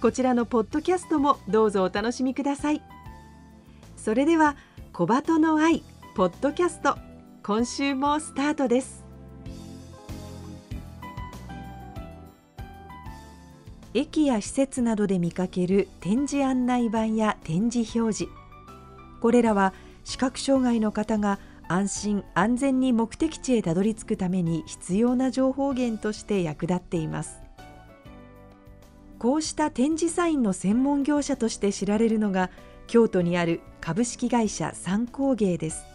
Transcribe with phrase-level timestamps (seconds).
[0.00, 2.82] こちらのポッドキャストもどうぞお楽しみください。
[3.96, 4.56] それでは
[4.92, 5.82] 小鳩の愛
[6.14, 6.96] ポッドキャスト
[7.42, 9.02] 今週もスタートです。
[13.94, 18.32] 駅や施設などで見かける展示案内板や展示表示。
[19.20, 19.72] これらは
[20.04, 27.43] 視覚障害の方が安心安全に目的地へたどり着くために必要な情報源として役立っています。
[29.24, 32.50] こうした展示サインの専門業者として知られるのが
[32.86, 35.86] 京都にある株式会社三工芸です。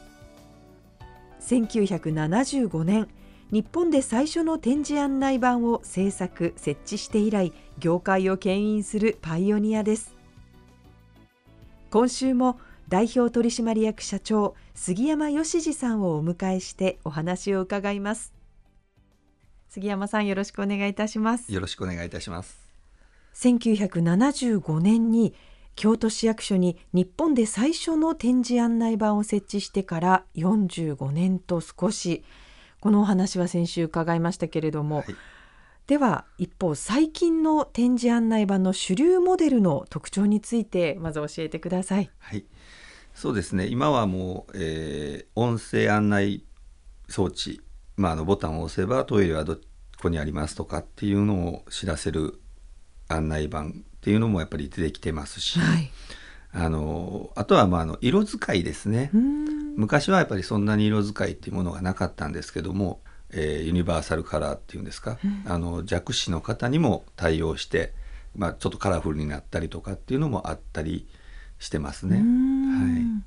[1.41, 3.07] 1975年
[3.51, 10.15] 日本で最初の展示案内板を制作設置して以来業界を牽引するパイオニアです。
[11.91, 18.33] 今週も代表取締役社長杉山義二さんをお迎えしてお話を伺います。
[19.67, 21.53] 杉山さんよろしくお願いいたします。
[21.53, 22.68] よろしくお願いいたします。
[23.33, 25.33] 1975年に
[25.75, 32.23] 京都市役所に日本で最初の展示案内板を設置してから45年と少し
[32.81, 35.15] このお話は先週伺いましたけれども、はい、
[35.87, 42.09] では一方最近の展示案内板の主流モデルの特徴についてまず教えてください。
[42.19, 42.45] はい。
[43.13, 43.67] そうですね。
[43.67, 46.45] 今はもう、えー、音声案内
[47.07, 47.61] 装置、
[47.97, 49.57] まあ、あのボタンを押せばトイレはど
[50.01, 52.39] こにありますとかっていうのを知らせる
[53.09, 53.65] 案内板っ
[54.01, 55.91] ていうのもやっぱり出てきてますし、はい、
[56.53, 59.11] あのあとはまああの色使いですね。
[59.75, 67.93] 昔はやっぱりそんなに色使いっていうものがなかったんですけども、えー、ユニバーサルカラーっていうんですか、うん、あの弱視の方にも対応して、
[68.35, 71.07] まあ、ちょっとカラフルになったりとかっていうのもあったり
[71.59, 72.17] してますね。
[72.17, 72.21] は
[72.97, 73.23] い。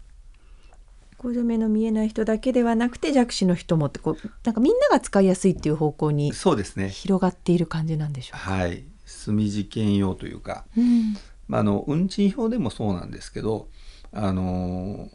[1.16, 6.88] こう目の見えない人だけではなくて弱視の人もってこうなんかみんなが使いやすいっていう方向にそうですね。
[6.88, 8.52] 広がっている感じなんでしょうか？
[8.52, 8.82] はい、
[9.12, 11.14] 墨事件用というか、うん、
[11.48, 13.68] まあ、あの運賃表でもそうなんですけど、
[14.12, 15.08] あの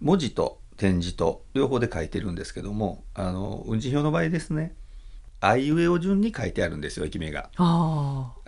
[0.00, 4.74] 文字と点字と両方で書いてるんですけどもあの運賃表の場合ですね
[5.40, 7.50] あいうえお順に書いてあるんですよ駅名が。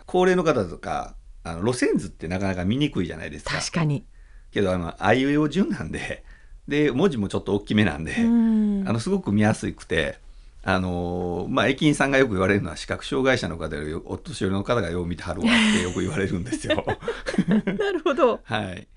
[0.07, 1.15] 高齢の方とか
[1.45, 3.59] あの路線図ってなかなか見にくいじゃないですか。
[3.59, 4.05] 確かに
[4.51, 6.25] けどあのあいうえお順なんで
[6.67, 10.25] で文字もちょっと大きめなんであのすごく見やすくて。
[10.69, 16.85] あのまあ、駅員さんがよく言われるのは視覚障害者の方よりお年寄りの方がよう見てはるわってよく言われるんですよ。
[17.47, 18.89] なるほど、はい、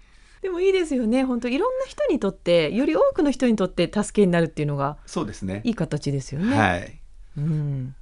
[0.42, 5.62] でもいいですよね本当いろんな人にとってより多くの人にとって助けになるっていうのがそうですね。
[5.64, 6.58] いい形ですよね。
[6.58, 7.00] はい、
[7.38, 7.94] うん。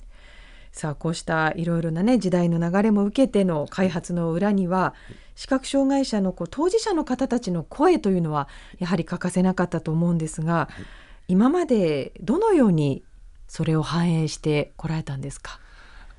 [0.71, 4.93] さあこうしたいろいろなね時代の流れも受けての開発の裏には
[5.35, 8.47] 視覚障害者のこう当事者の方たちの声というのは
[8.79, 10.85] やはり欠かせなかったと思うんですが、はい、
[11.33, 13.03] 今までどのように
[13.47, 15.59] それを反映してこられたんですか？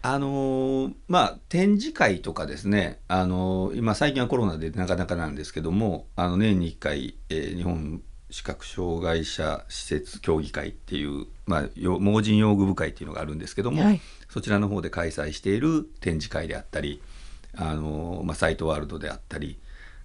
[0.00, 8.00] あのー、まあ展示会とかですね、あのー、今最近はコロナでなかなかなんですけどもあの年に1回、えー、日本
[8.31, 17.03] 視覚障害者施設協議会っていう、まあ、盲人用具部会っていうのがあるんですけども、はい、そちらの方で開催している展示会であったり
[17.57, 19.59] あの、まあ、サイトワールドであったり、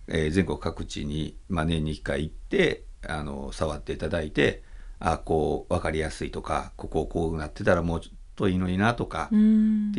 [0.07, 4.63] えー、全国各地に、まあ、年に1回行ってあの触っていただいて
[5.05, 9.35] あこう分かりやすいとかこここうなってたらもうちょっといいのになとかって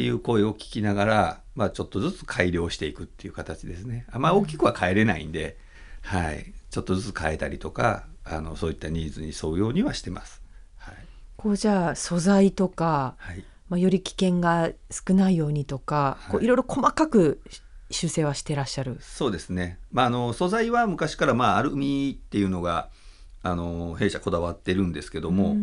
[0.00, 4.06] いう声を聞きながら、まあ、ちょっとずつ改良していくっていう形ですね。
[4.10, 5.58] あまあ大きくは変えれないんで、
[6.00, 10.40] はい、ちょっとずつ変えたりとかあのそういったニーズに沿うようにはしてます。
[10.78, 10.94] はい、
[11.36, 17.42] こうじゃあ素材とか、はい、まあ、より危険が少ないようにとか、はい、こういろいろ細かく
[17.90, 18.96] 修正はしてらっしゃる？
[19.00, 22.88] そうですね、まあ、あの素材は昔から、まあ、アルミっていうのが
[23.44, 25.54] あの弊社こだわってるんですけども、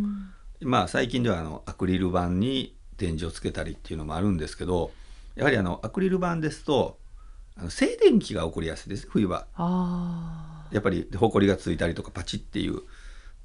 [0.61, 4.91] まあ、最近ではあのアクリル板に展示をつけたりっていうのもあるんですけど
[5.35, 6.99] やはりあのアクリル板ですと
[7.57, 9.47] あの静電気が起こりやすいです冬は。
[9.55, 12.81] あやっぱり埃がついたりとかパチっていう。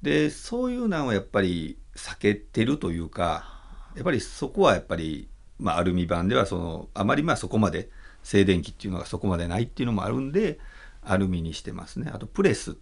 [0.02, 3.46] でそういうのはやっぱり避けてるというか
[3.94, 7.88] やっぱりそこはやっぱり、まあ、アルミ板ではそのあまりまあそこまで
[8.22, 10.58] 静電気っていうのがそこまでないっていうのもあるんで
[11.02, 12.10] アルミにしてますね。
[12.12, 12.76] あとプレス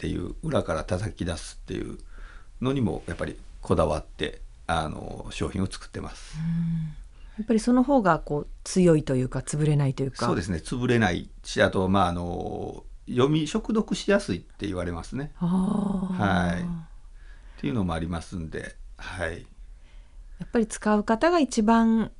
[0.00, 1.98] っていう裏から叩き出すっていう
[2.62, 6.38] のにもやっぱりこだわってあの商品を作ってます。
[7.36, 10.24] やっぱりその方がこう強いというか潰れないというか。
[10.24, 10.56] そうですね。
[10.56, 15.32] 潰れないしあとまああの読み食読しやすいって言われますね。
[15.36, 16.62] はい。
[16.62, 19.32] っていうのもありますんで、はい、
[20.38, 22.10] やっぱり使う方が一番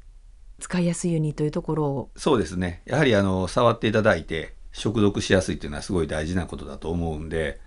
[0.59, 2.11] 使いやすいようにというところを。
[2.15, 2.83] そうですね。
[2.85, 7.59] やはりあの触っていただいて食読しやすいっていうのはすごい大事なことだと思うんで、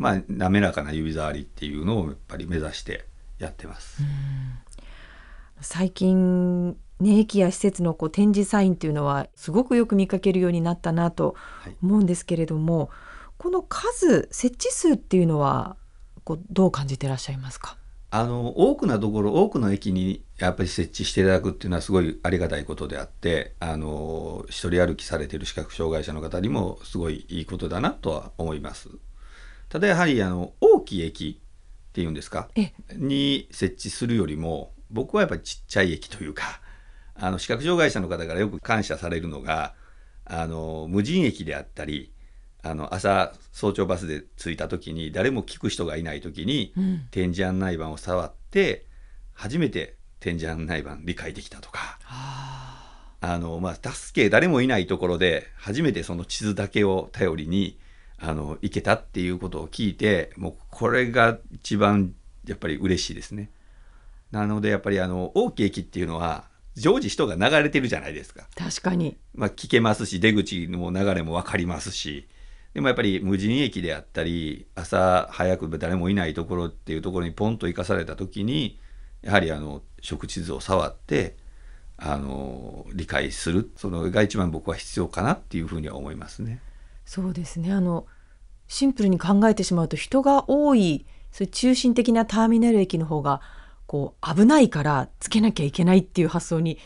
[0.00, 3.04] まあ、滑らかな指触りっていうのをやっぱり目指して
[3.38, 4.02] やってます。
[5.60, 6.70] 最近
[7.00, 12.88] ね駅や施設のこう展示サインっていうのはすごくよく見かけるようになったなとはい思うんですけれども、
[13.36, 15.76] この数設置数っていうのは
[16.24, 17.76] こうどう感じてらっしゃいますか？
[18.10, 28.88] あの多くのところ多くの駅にやっぱり設置していただくっていうのはすごいありがたいことであってあの一人歩きされている視覚障害者の方にもすごいいいことだなとは思います。
[29.70, 32.48] ただやはりあの大きい駅っていうんですか？
[32.56, 36.60] えに設置するよりも僕はやっぱりちっちゃい駅というか
[37.16, 39.74] あの視覚障害者の方からよく感謝されるのが
[40.24, 42.12] あの無人駅であったり
[42.62, 47.06] あの朝早朝バスで着いた時に誰も聞く人がいない時に、うん。
[47.10, 48.84] 展示案内板を触って
[49.32, 57.78] 初めて展示案内板理解できたとかああの、まあ、助け誰もいないところで初めてその地図だけを頼りに
[58.20, 62.14] あの行けたっていうことを聞いてもうこれが一番
[62.46, 63.50] やっぱり嬉しいですね。
[64.30, 66.44] なのでやっぱりあの大きい駅っていうのは
[66.76, 68.46] 常時人が流れてるじゃないですか。
[68.54, 72.28] ー確かにまあ、聞けますし出口の流れも分かりますし
[72.74, 78.78] でもやっぱり無人駅であったり朝早く誰もいないところっていうところにポンと行かされた時に
[79.22, 81.36] やはりあの食地図を触って
[81.96, 86.60] あの理解するそのが一番僕は必要かなっていうふうには思いますね。
[87.10, 87.72] そうですね。
[87.72, 88.06] あの
[88.68, 93.40] シンプルに考えてしまうと人が多いそういう中心的なターミナル駅の方が
[93.86, 96.78] こう危ないからつけなきゃいけないっていう発想に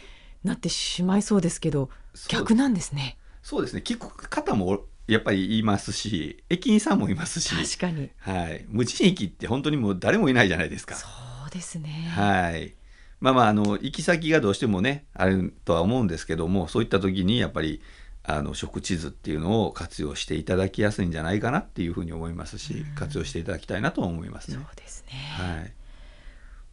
[0.42, 1.90] なってしまいそうですけど
[2.28, 3.18] 逆なんですね。
[3.42, 3.82] そうですね。
[3.84, 8.08] 聞く方もやっぱりいますし駅員さんもいますし、確かに。
[8.16, 10.94] はい、無人駅って本当にもう誰もいないじゃないですか。
[10.94, 11.06] そ
[11.46, 12.74] うですね、はい。
[13.20, 17.82] まあまああの行き先がどうしてもねあるとは思うんですけどもそういった時にやっぱり
[18.26, 24.66] あの食地図っていうのを活用していただきやすいんじゃないかなっていうふうに思いますし、活用していただきたいなと思いますそうね。
[24.76, 25.72] ですね、はい。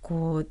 [0.02, 0.50] こう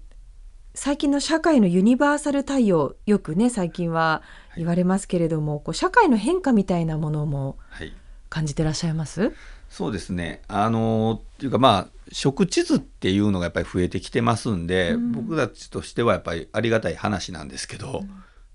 [0.75, 4.23] 最近の社会のユニバーサル対応よくね最近は
[4.57, 7.93] 言われますけれども、こう社会の変化みたいなものもはい。
[8.29, 9.33] 感じてらっしゃいます？
[9.69, 10.43] そうですね。
[10.47, 18.05] あのっていうかまあ食地図っていうのがやっぱり増えてきてますんで、うん僕たちとしてはやっぱりありがたい話なんですけど、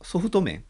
[0.01, 0.63] ソフト面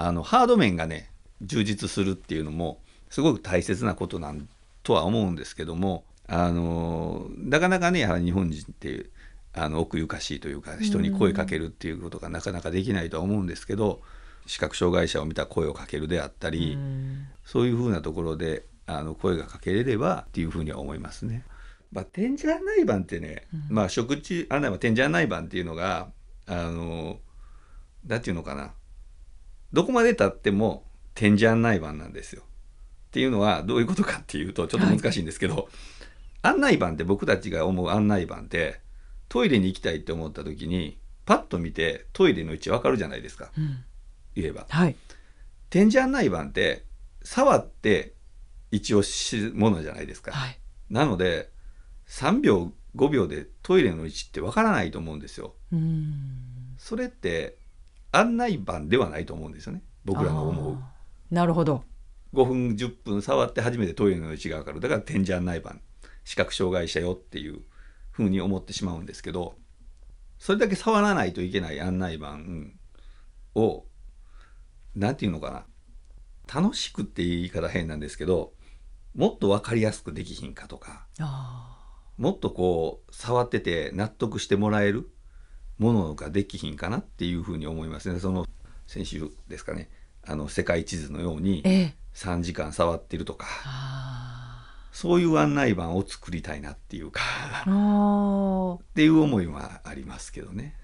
[0.00, 1.10] あのハード面がね
[1.42, 2.80] 充実するっていうのも
[3.10, 4.48] すごく大切なことなん
[4.84, 9.06] とは思うんですけどもあのなかなかねやはり日本人って
[9.52, 14.00] あの奥ゆかしいというか人に声かけるっていうことがなかなかできないとは思うんですけど
[14.46, 21.44] 視覚障害者を見た声をかけるであったり、うんそういうふうなところであの声がかけれればっていうふうには思いますね。
[21.90, 26.08] まあ、展示案内板ってね、うんまあ食事案内板展示案内板っていうのが
[26.46, 27.18] あの
[28.06, 28.72] なんていうのかな
[29.72, 30.84] どこまでたっても
[31.14, 32.42] 展示案内板なんですよ。
[32.42, 35.68] っていうのはどういうことかっていうとちょっと難しいんですけど、
[36.42, 38.80] 案内板って僕たちが思う案内板って
[39.28, 43.84] トイレに行きたいって思った時にパッと見てトイレの位置わかるじゃないですかうん
[44.34, 44.66] 言えば。
[44.68, 44.96] はい
[45.70, 46.84] 展示案内板って
[47.22, 48.14] 触って
[48.70, 50.32] 位置を知るものじゃないですか。
[50.32, 50.58] はい
[50.90, 51.50] なので
[52.08, 55.54] 3秒5秒でトイレの位置ってわからないと思うんですよ。
[55.72, 57.58] うんそれって
[58.12, 59.82] 案内板ではないと思うんですよね。
[60.04, 60.78] 僕らの思う。
[61.30, 61.84] なるほど。
[62.34, 65.76] 5分10分触って初めてトイレの位置がわかるだから展示案内板
[66.24, 67.62] 視覚障害者よっていう
[68.10, 69.54] ふうに思ってしまうんですけど
[70.38, 72.38] それだけ触らないといけない案内板
[73.54, 73.86] を
[74.94, 75.64] なんていうのかな。
[76.52, 78.54] 楽しくって言い方変なんですけど
[79.14, 81.76] もっと分かりやすくできひんかとかあ
[82.16, 85.10] もっとこう触ってて納得してもらえる
[85.78, 88.20] ものができひんかなっていうふうに思いますね。
[88.20, 88.46] その
[88.86, 89.90] 先週ですかね。
[90.26, 91.94] あの世界地図のようにーええ。
[92.14, 93.46] 3時間触ってるとか。
[93.64, 97.20] あそういう案内板を作りたいなっていうか。
[97.62, 97.64] っ
[98.94, 100.74] ていう思いはありますけどね。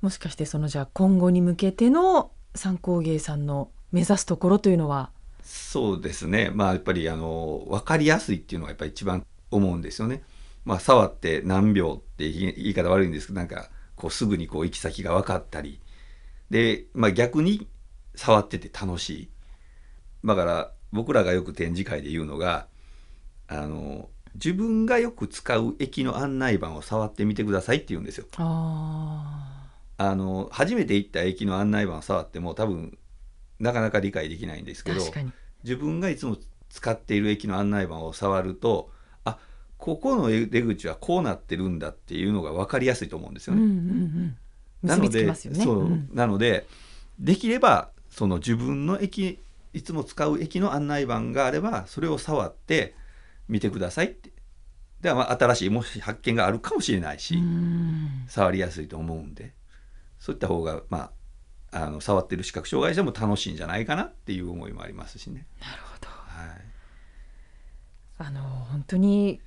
[0.00, 5.10] もしかしてそのじゃあ今後に向けての参考芸さんの目指すところというのは？
[5.42, 6.50] そうですね。
[6.54, 10.22] まあやっぱりあの分かりやすいっていうのがやっぱり一番思うんですよね。
[10.64, 15.78] まあ、触って何秒って言い方悪いんですけどなんかこうすぐにこう行き先が分かったり。
[16.48, 17.68] で、まあ、逆に
[18.14, 19.30] 触ってて楽しい。
[20.24, 22.66] だから僕らがよく展示会で言うのが
[23.46, 28.26] あの自分がよく使う駅の案内板を触ってみてくださいって言うんですよ。
[29.98, 32.96] あの初めて行った駅の案内板を触っても多分
[33.58, 35.00] なかなか理解できないんですけど
[35.62, 36.38] 自分がいつも
[36.70, 38.99] 使っている駅の案内板を触るとあ
[39.80, 43.62] ここの出口はこうなってるんだっていうのが分かりやすいと思うんですよね。
[43.62, 44.36] うんうんうん
[44.82, 46.66] なので、ね、そう、うん、なので
[47.18, 49.38] できればその自分の駅
[49.74, 52.94] いつも使う駅の案内板があればそれを触って
[53.46, 54.30] 見てくださいって。
[55.02, 57.38] ではまあ新しいもし発見があるかもしれないし
[58.26, 59.52] 触りやすいと思うんで。
[60.20, 61.10] そういった方がま
[61.72, 65.46] ああの触ってる視覚障害者も楽しいんじゃないかなっていう思いもありますしね。
[65.60, 66.58] なるほど、はい、
[68.18, 69.40] あの本当に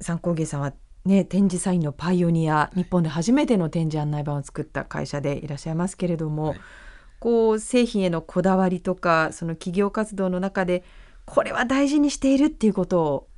[0.00, 0.72] 三工芸さんは
[1.04, 6.60] ね、展示サインのパイオニア、はい、日本で初めての展示案内板を作った会社でいらっしゃいますけれども、はい、
[7.20, 10.84] こう製品へのこだわりとかその企業活動の中で
[11.24, 13.28] これは大事にしているっていうことを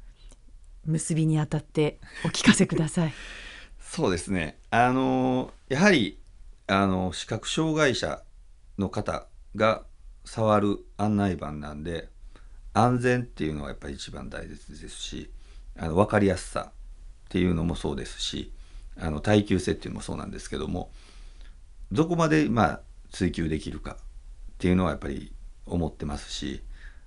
[0.86, 3.12] 結びにあたってお聞かせください。
[3.78, 6.18] そうですねあのやはり
[6.66, 8.22] あの視覚障害者
[8.78, 9.84] の方が
[10.24, 12.08] 触る案内板なんで
[12.72, 15.30] 安全っていうのはやっぱり一番大切ですし
[15.78, 16.72] あの分かりやすさっ
[17.28, 18.52] ていうのもそうですし
[18.98, 20.90] あの耐久性っていうのもそうなんですけども
[21.90, 23.96] どこまでまあ追求できるかっ
[24.58, 25.32] ていうのはやっぱり
[25.66, 26.62] 思ってますし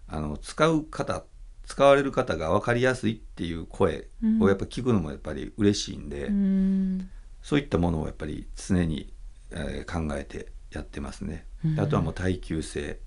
[0.07, 1.24] あの使う方
[1.65, 4.07] 使われる方が分かりやすいっていう声
[4.39, 7.10] をやっぱ聞くのもやっぱり嬉しいんで、うん、
[7.41, 9.12] そういったものをやっぱり常に、
[9.51, 11.45] えー、考えてやってますね。
[11.79, 13.00] あとはもう耐久性。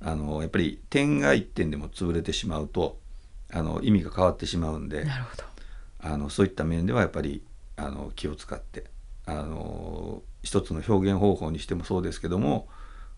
[0.00, 3.00] あのやっぱり点が1点でも潰れてしまうと
[3.52, 5.06] あの意味が変わってしまうんで
[6.00, 7.42] あのそういった面ではやっぱり
[7.76, 8.84] あの気を使って
[9.26, 12.68] あの一つの表現方法にしてもそうですけども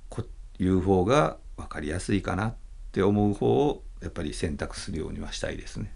[0.09, 2.55] こういう方が分かりやすいかなっ
[2.93, 5.93] て思う方をやっぱり選択するようにはしたいですね。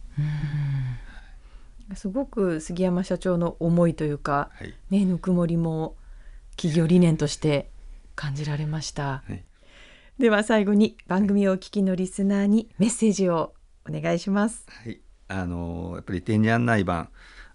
[1.95, 5.97] すごく杉山社長の思いというか、はい、ねぬくもりも
[6.57, 7.71] 企業理念として
[8.15, 9.43] 感じられました、はい、
[10.19, 13.53] では最後に番組をお聞きのリスナーにメッセージを
[13.89, 14.67] お願いします。
[14.69, 17.11] はい、あのやっぱり展示案内板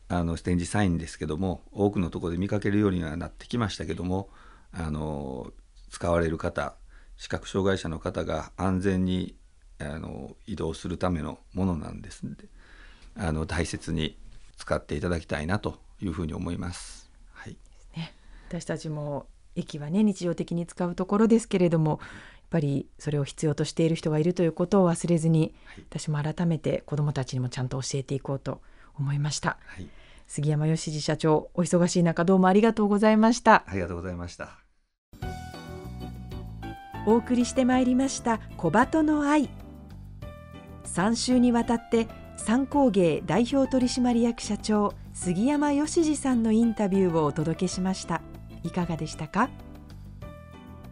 [0.08, 4.30] あの展示サインですけども多くのところで見かけるようにはなってきましたけども
[4.72, 5.52] あの
[5.90, 6.74] 使われる方
[7.18, 9.36] 視覚障害者の方が安全に
[9.80, 12.46] あの移動するためのものなんですので
[13.16, 14.18] あの大切に
[14.58, 17.10] 使っていただきたいなというふうに思います。
[17.34, 17.58] はい
[17.96, 18.14] ね、
[18.50, 22.00] 私たちも駅はね日常的に使うところですけれども
[22.50, 28.62] ぱりそれを必要としている人がいるということを忘れずに、はい、私も改めて子どもたちにもちゃんと教えていこうと
[28.98, 29.88] 思いました、はい、
[30.28, 33.64] 杉山義二社長お忙しい中どうもありがとうございました。
[33.68, 34.60] ありがとうございました
[37.06, 39.50] お送りしてまいりました小鳩の愛。
[40.84, 48.22] 3週にわたって三工芸代表取締役社長杉山義二さんのインタビューをお届けしました。
[48.64, 49.50] いかがでしたか？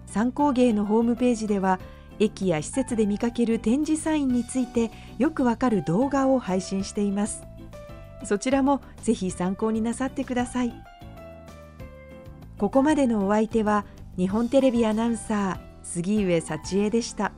[0.07, 1.79] 三工芸のホームページでは
[2.19, 7.43] 駅や施設で見かける展示サインについてよくわかる動画を配信しています
[8.23, 10.73] そちらもぜひ参考になさってください
[12.57, 13.85] ここまでのお相手は
[14.17, 17.31] 日本テレビアナウンサー杉上幸恵でした。